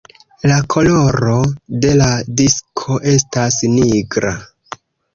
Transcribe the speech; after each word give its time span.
La 0.51 0.55
koloro 0.75 1.35
de 1.85 1.93
la 2.01 2.09
disko 2.41 3.01
estas 3.15 3.63
nigra. 3.79 4.37